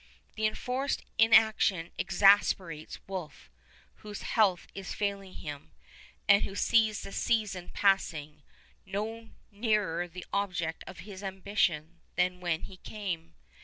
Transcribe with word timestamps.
The 0.33 0.47
enforced 0.47 1.03
inaction 1.19 1.91
exasperates 1.99 2.97
Wolfe, 3.05 3.51
whose 3.97 4.23
health 4.23 4.65
is 4.73 4.95
failing 4.95 5.35
him, 5.35 5.73
and 6.27 6.41
who 6.41 6.55
sees 6.55 7.03
the 7.03 7.11
season 7.11 7.69
passing, 7.69 8.41
no 8.83 9.29
nearer 9.51 10.07
the 10.07 10.25
object 10.33 10.83
of 10.87 11.01
his 11.01 11.21
ambition 11.21 11.99
than 12.15 12.39
when 12.39 12.63
he 12.63 12.77
came. 12.77 13.35